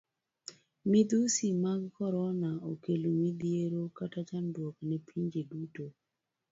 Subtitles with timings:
[0.89, 5.85] Midhusi mag korona okelo midhiero kata chandruok ne pinje duto.